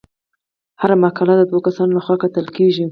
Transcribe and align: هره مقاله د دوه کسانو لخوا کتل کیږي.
هره 0.81 0.95
مقاله 1.03 1.33
د 1.37 1.43
دوه 1.49 1.59
کسانو 1.67 1.95
لخوا 1.97 2.15
کتل 2.23 2.45
کیږي. 2.55 2.79